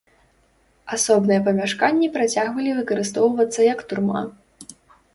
[0.97, 4.29] Асобныя памяшканні працягвалі выкарыстоўвацца як турма.